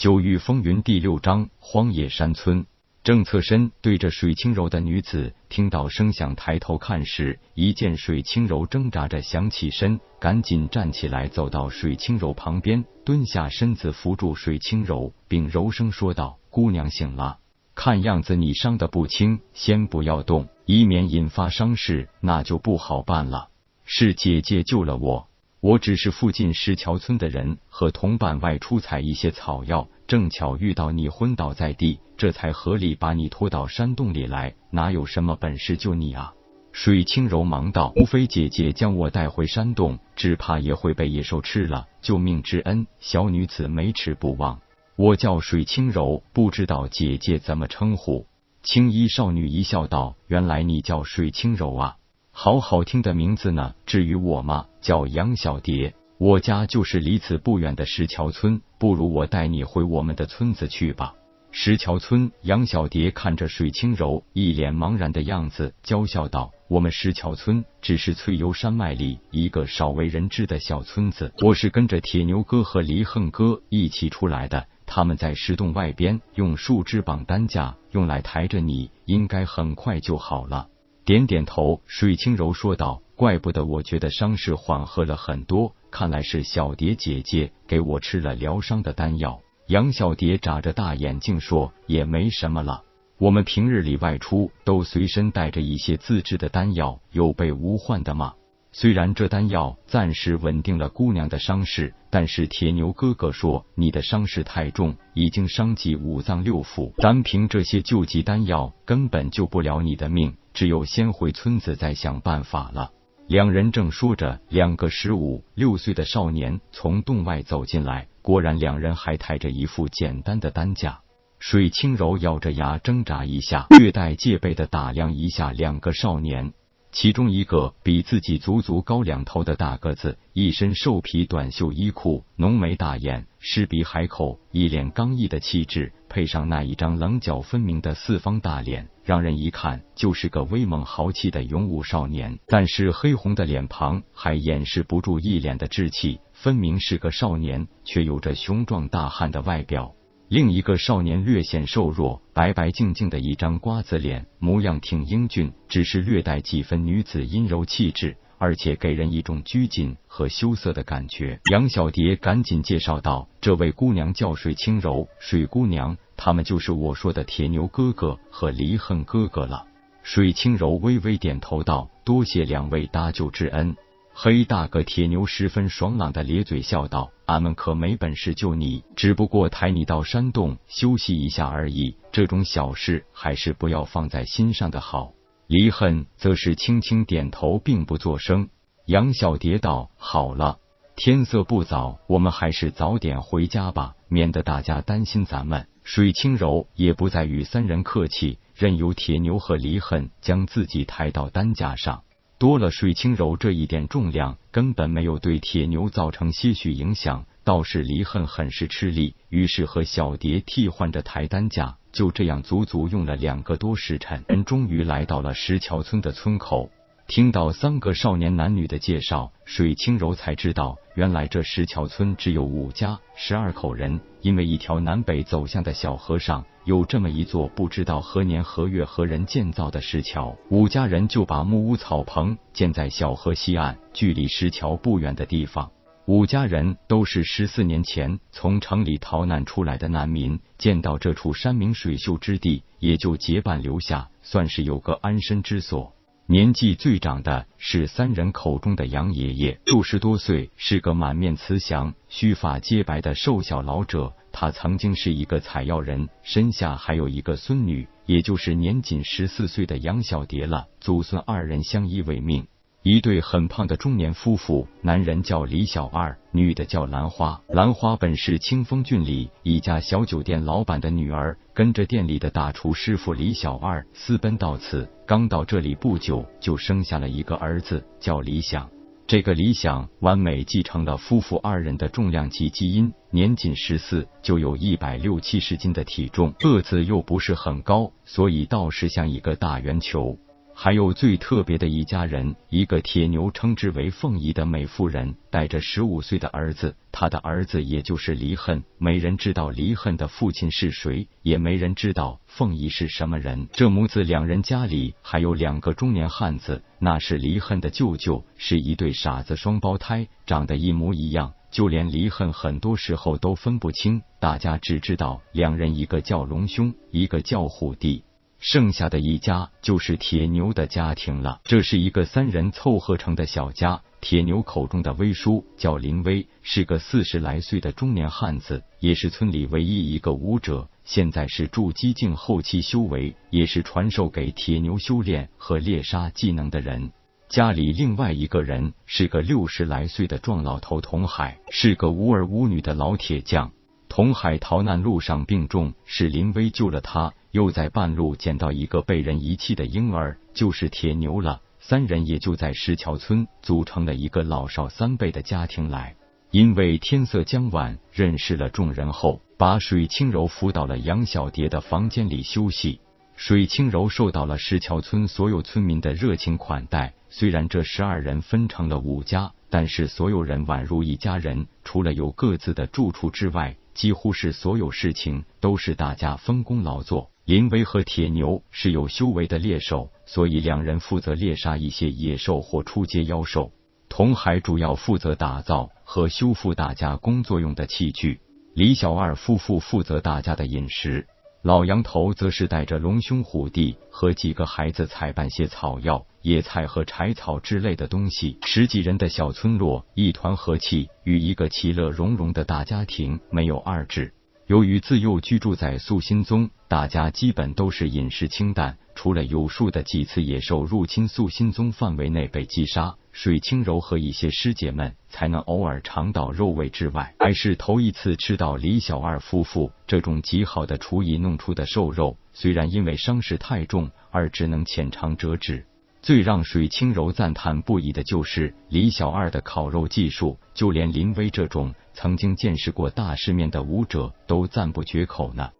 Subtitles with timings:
[0.00, 2.64] 九域风云第六章荒野山村。
[3.04, 17.36] 正侧身对着水清柔的女子，听到声响抬头看时，一见水清柔挣扎着想起身，赶紧站起来，走到水清柔旁边，蹲下身子扶住水清柔，并柔声说道：“姑娘醒了，
[17.74, 23.50] 看样子你伤得不轻，先不要动，以免引发伤势，那就不好办了。
[23.84, 25.26] 是姐姐救了我。”
[25.60, 34.54] 我只是附近石桥村的人，和同伴外出采一些草药，正巧遇到你昏倒在地，这才合力把你拖到山洞里来。
[34.70, 36.32] 哪有什么本事救你啊？
[36.72, 41.86] 水清柔忙道：“无非姐姐将我带回山洞，只怕也会被野兽吃了。
[42.00, 44.60] 救命之恩，小女子没齿不忘。
[44.96, 48.26] 我叫水清柔，不知道姐姐怎么称呼。”
[48.62, 51.96] 青衣少女一笑道：“原来你叫水清柔啊。”
[52.42, 61.12] 好好听的名字呢，至于我嘛，叫杨小蝶，我家就是离此不远的石桥村，不如我带你回我们的村子去吧。
[61.50, 80.68] 石桥村，杨小蝶看着水清柔一脸茫然的样子，娇笑道：“我们石桥村只是翠幽山脉里一个少为人知的小村子，我是跟着铁牛哥和离恨哥一起出来的，他们在石洞外边用树枝绑担架，用来抬着你，应该很快就好了。”
[81.10, 92.84] 点点头，水清柔说道：“怪不得我觉得伤势缓和了很多，看来是小蝶姐姐给我吃了疗伤的丹药。”杨小蝶眨着大眼睛说：“也没什么了，
[93.18, 98.34] 我们平日里外出都随身带着一些自制的丹药，有备无患的嘛。
[98.72, 112.90] 虽然这丹药暂时稳定了姑娘的伤势，但是铁牛哥哥说你的伤势太重，已经伤及五脏六腑，单凭这些救济丹药根本救不了你的命。”只有先回村子再想办法了。
[113.28, 118.08] 两人正说着，两个十五六岁的少年从洞外走进来。
[118.20, 121.00] 果然，两人还抬着一副简单的担架。
[121.38, 126.52] 水清柔咬着牙挣扎一下，略带戒备的打量一下两个少年。
[126.92, 142.38] 其中一个比自己足足高两头的大个子，一身兽皮短袖衣裤，浓眉大眼，狮鼻海口，一脸刚毅的气质，配上那一张棱角分明的四方大脸，让人一看就是个威猛豪气的勇武少年。
[142.48, 149.94] 但是黑红的脸庞还掩饰不住一脸的稚气，分明是个少年，却有着雄壮大汉的外表。
[150.30, 161.40] 另一个少年略显瘦弱，白白净净的一张瓜子脸，模样挺英俊，只是略带几分女子阴柔气质，而且给人一种拘谨和羞涩的感觉。
[161.50, 169.66] 杨小蝶赶紧介绍道：“这位姑娘叫水清柔，水姑娘，他们就是我说的铁牛哥哥和离恨哥哥了。”
[170.04, 173.74] 水清柔微微点头道：“多谢两位搭救之恩。”
[174.12, 181.96] 黑大个铁牛十分爽朗的咧嘴笑道：“俺们可没本事救你，只不过抬你到山洞休息一下而已。
[182.12, 185.12] 这种小事还是不要放在心上的好。”
[185.46, 188.50] 离恨则是轻轻点头，并不作声。
[188.86, 190.58] 杨小蝶道：“好了，
[190.96, 202.02] 天色不早，我们还是早点回家吧，免得大家担心咱们。”水清柔也不再与三人客气，任由铁牛和离恨将自己抬到担架上。
[202.40, 209.14] 多了水清柔这一点重量，根本没有对铁牛造成些许影响，倒是离恨很是吃力。
[209.28, 216.70] 于是和小蝶替换着抬担架，就这样足足用了两个多时辰，人终于来到了石桥村的村口。
[217.10, 224.00] 听到三个少年男女的介绍，水清柔才知道，原来这石桥村只有五家十二口人。
[224.20, 235.68] 因为一条南北走向的小河上有这么一座不知道何年何月何人建造的石桥，五家人就把木屋草棚建在小河西岸，距离石桥不远的地方。
[236.06, 245.92] 五家人都是十四年前从城里逃难出来的难民，见到这处山明水秀之地，也就结伴留下，算是有个安身之所。
[246.30, 254.12] 年纪最长的是三人口中的杨爷爷，六十多岁，是个满面慈祥、须发皆白的瘦小老者。
[254.30, 260.68] 他曾经是一个采药人，身下还有一个孙女，也就是年仅十四岁的杨小蝶了。
[260.78, 262.46] 祖孙二人相依为命。
[262.82, 267.38] 一对很胖的中年夫妇，男人叫李小二，女的叫兰花。
[267.46, 278.70] 兰花本是清风郡里一家小酒店老板的女儿，跟着店里的大厨师傅李小二私奔到此，刚到这里不久，就生下了一个儿子，叫李想。
[279.06, 290.16] 这个李想完美继承了夫妇二人的重量级基因，年仅十四就有一百六七十斤的体重，个子又不是很高，所以倒是像一个大圆球。
[290.62, 296.76] 还有最特别的一家人，一个铁牛称之为凤仪的美妇人，带着十五岁的儿子。
[296.92, 303.48] 他的儿子也就是离恨，没人知道离恨的父亲是谁，也没人知道凤仪是什么人。
[303.54, 314.02] 这母子两人家里还有两个中年汉子，那是离恨的舅舅，是一对傻子双胞胎，长得一模一样，就连离恨很多时候都分不清。
[314.18, 318.04] 大家只知道两人一个叫龙兄，一个叫虎弟。
[318.40, 321.40] 剩下的一家就是铁牛的家庭了。
[321.44, 323.82] 这是一个三人凑合成的小家。
[324.00, 330.66] 铁牛口中的威叔叫林威，是个四十来岁的中年汉子，也是村里唯一一个武者。
[330.86, 336.90] 现在是筑基境后期修为，也是传授给铁牛修炼和猎杀技能的人。
[337.28, 343.52] 家里另外一个人是个六十来岁的壮老头童海，是个无儿无女的老铁匠。
[343.90, 347.12] 童海逃难路上病重，是林威救了他。
[347.32, 351.40] 又在半路捡到一个被人遗弃的婴儿，就是铁牛了。
[351.60, 355.94] 三人也就在石桥村组成了一个老少三辈的家庭来。
[356.30, 362.80] 因为天色将晚，认识了众人后，把水清柔扶到了杨小蝶的房间里休息。
[363.16, 366.94] 水清柔受到了石桥村所有村民的热情款待。
[367.10, 377.10] 虽然这十二人分成了五家，但是所有人宛如一家人，除了有各自的住处之外，几乎是所有事情都是大家分工劳作。
[377.24, 383.52] 林威和铁牛是有修为的猎手，所以两人负责猎杀一些野兽或出街妖兽。
[383.88, 388.20] 童海主要负责打造和修复大家工作用的器具，
[388.54, 391.06] 李小二夫妇负责大家的饮食，
[391.42, 398.38] 老杨头则是带着龙兄虎弟和几个孩子采办些草药、野菜和柴草之类的东西。
[398.42, 404.14] 十几人的小村落，一团和气，与一个其乐融融的大家庭没有二致。
[404.50, 425.64] 由于自幼居住在素心宗，大家基本都是饮食清淡，除了有数的几次野兽入侵素心宗范围内被击杀，水清柔和一些师姐们才能偶尔尝到肉味之外，还是头一次吃到李小二夫妇这种极好的厨艺弄出的瘦肉，虽然因为伤势太重而只能浅尝辄止。
[426.02, 435.50] 最让水清柔赞叹不已的就是李小二的烤肉技术，就连林威这种曾经见识过大世面的武者都赞不绝口呢。